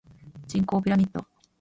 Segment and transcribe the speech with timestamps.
[0.47, 1.27] 人口ピラミッド